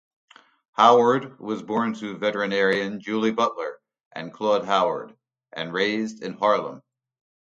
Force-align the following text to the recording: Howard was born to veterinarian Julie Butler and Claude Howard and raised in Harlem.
Howard 0.71 1.39
was 1.39 1.61
born 1.61 1.93
to 1.93 2.17
veterinarian 2.17 2.99
Julie 2.99 3.31
Butler 3.33 3.79
and 4.11 4.33
Claude 4.33 4.65
Howard 4.65 5.15
and 5.53 5.71
raised 5.71 6.23
in 6.23 6.33
Harlem. 6.33 6.81